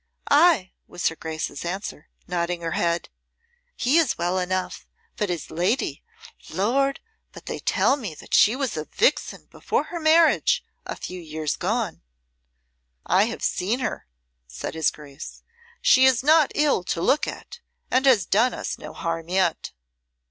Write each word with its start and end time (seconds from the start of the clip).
"Ay," 0.31 0.71
was 0.87 1.09
her 1.09 1.15
Grace's 1.15 1.63
answer, 1.63 2.09
nodding 2.25 2.61
her 2.61 2.71
head. 2.71 3.09
"He 3.75 3.99
is 3.99 4.17
well 4.17 4.39
enough, 4.39 4.87
but 5.15 5.29
his 5.29 5.51
lady 5.51 6.01
Lord! 6.49 6.99
but 7.33 7.45
they 7.45 7.59
tell 7.59 7.95
that 7.97 8.33
she 8.33 8.55
was 8.55 8.75
a 8.75 8.85
vixen 8.85 9.45
before 9.51 9.83
her 9.93 9.99
marriage 9.99 10.65
a 10.87 10.95
few 10.95 11.21
years 11.21 11.55
gone!" 11.55 12.01
"I 13.05 13.25
have 13.25 13.43
seen 13.43 13.81
her," 13.81 14.07
said 14.47 14.73
his 14.73 14.89
Grace. 14.89 15.43
"She 15.83 16.05
is 16.05 16.23
not 16.23 16.51
ill 16.55 16.83
to 16.85 16.99
look 16.99 17.27
at, 17.27 17.59
and 17.91 18.07
has 18.07 18.25
done 18.25 18.55
us 18.55 18.79
no 18.79 18.93
harm 18.93 19.29
yet." 19.29 19.71